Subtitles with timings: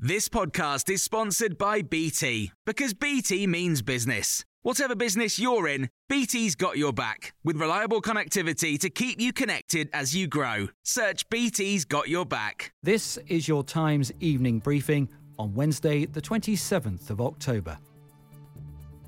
[0.00, 4.44] This podcast is sponsored by BT because BT means business.
[4.62, 9.90] Whatever business you're in, BT's got your back with reliable connectivity to keep you connected
[9.92, 10.68] as you grow.
[10.84, 12.72] Search BT's got your back.
[12.80, 17.76] This is your Times evening briefing on Wednesday, the 27th of October.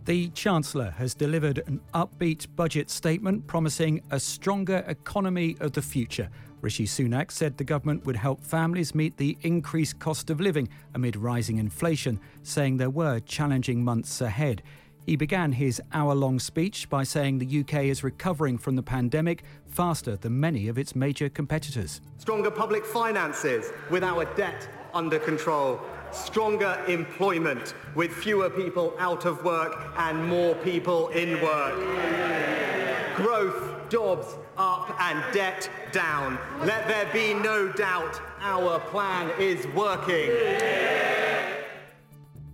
[0.04, 6.30] The Chancellor has delivered an upbeat budget statement promising a stronger economy of the future
[6.60, 11.16] Rishi Sunak said the government would help families meet the increased cost of living amid
[11.16, 14.62] rising inflation, saying there were challenging months ahead.
[15.06, 19.42] He began his hour long speech by saying the UK is recovering from the pandemic
[19.66, 22.02] faster than many of its major competitors.
[22.18, 25.80] Stronger public finances with our debt under control.
[26.12, 31.76] Stronger employment with fewer people out of work and more people in work.
[33.16, 36.38] Growth, jobs, up and debt down.
[36.60, 40.30] Let there be no doubt our plan is working.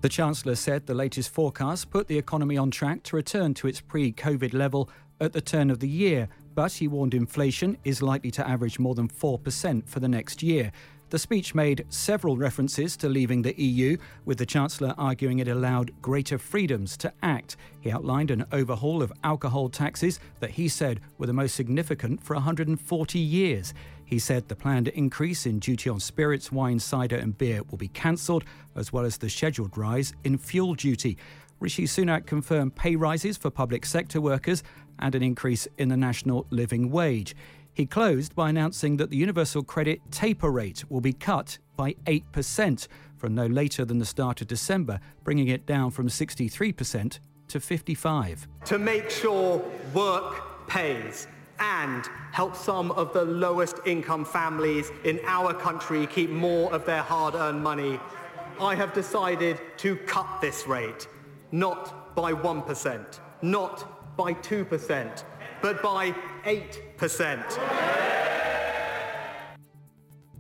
[0.02, 3.80] The Chancellor said the latest forecast put the economy on track to return to its
[3.80, 8.30] pre COVID level at the turn of the year, but he warned inflation is likely
[8.32, 10.72] to average more than 4% for the next year.
[11.08, 15.92] The speech made several references to leaving the EU, with the Chancellor arguing it allowed
[16.02, 17.56] greater freedoms to act.
[17.80, 22.34] He outlined an overhaul of alcohol taxes that he said were the most significant for
[22.34, 23.72] 140 years.
[24.04, 27.88] He said the planned increase in duty on spirits, wine, cider, and beer will be
[27.88, 28.42] cancelled,
[28.74, 31.16] as well as the scheduled rise in fuel duty.
[31.60, 34.64] Rishi Sunak confirmed pay rises for public sector workers
[34.98, 37.36] and an increase in the national living wage.
[37.76, 42.88] He closed by announcing that the universal credit taper rate will be cut by 8%
[43.18, 48.48] from no later than the start of December, bringing it down from 63% to 55.
[48.64, 51.26] To make sure work pays
[51.60, 57.02] and help some of the lowest income families in our country keep more of their
[57.02, 58.00] hard-earned money,
[58.58, 61.08] I have decided to cut this rate,
[61.52, 65.24] not by 1%, not by 2%,
[65.62, 68.06] but by 8%.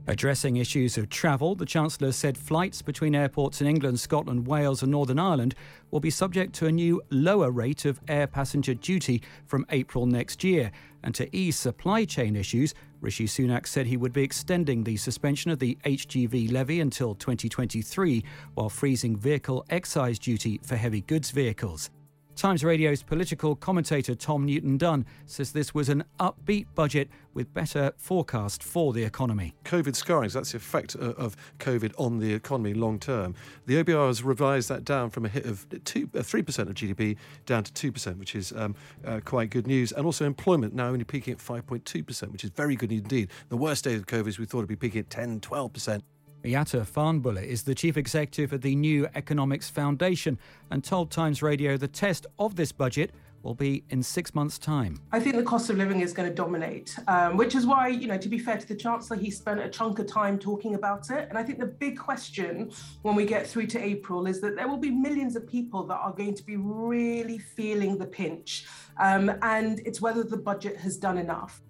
[0.08, 4.92] Addressing issues of travel, the Chancellor said flights between airports in England, Scotland, Wales, and
[4.92, 5.56] Northern Ireland
[5.90, 10.44] will be subject to a new lower rate of air passenger duty from April next
[10.44, 10.70] year.
[11.02, 15.50] And to ease supply chain issues, Rishi Sunak said he would be extending the suspension
[15.50, 18.24] of the HGV levy until 2023,
[18.54, 21.90] while freezing vehicle excise duty for heavy goods vehicles.
[22.36, 27.92] Times Radio's political commentator Tom Newton Dunn says this was an upbeat budget with better
[27.96, 29.54] forecast for the economy.
[29.64, 33.34] COVID scarring, so that's the effect of COVID on the economy long term.
[33.64, 37.16] The OBR has revised that down from a hit of two, uh, 3% of GDP
[37.46, 38.76] down to 2%, which is um,
[39.06, 39.92] uh, quite good news.
[39.92, 43.30] And also employment now only peaking at 5.2%, which is very good indeed.
[43.48, 46.02] The worst days of COVID is we thought it'd be peaking at 10, 12%.
[46.46, 50.38] Miatta Fahnbulleh is the chief executive of the New Economics Foundation
[50.70, 53.10] and told Times Radio the test of this budget
[53.42, 55.00] will be in six months' time.
[55.10, 58.06] I think the cost of living is going to dominate, um, which is why, you
[58.06, 61.10] know, to be fair to the Chancellor, he spent a chunk of time talking about
[61.10, 61.28] it.
[61.28, 62.70] And I think the big question
[63.02, 65.96] when we get through to April is that there will be millions of people that
[65.96, 68.66] are going to be really feeling the pinch.
[68.98, 71.60] Um, and it's whether the budget has done enough.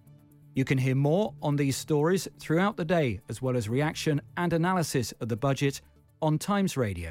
[0.57, 4.55] You can hear more on these stories throughout the day, as well as reaction and
[4.55, 5.83] analysis of the budget
[6.23, 7.11] on Times Radio.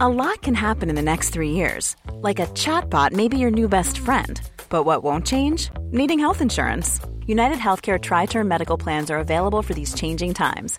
[0.00, 1.96] A lot can happen in the next three years.
[2.12, 4.40] Like a chatbot may be your new best friend.
[4.68, 5.68] But what won't change?
[5.90, 7.00] Needing health insurance.
[7.26, 10.78] United Healthcare Tri Term Medical Plans are available for these changing times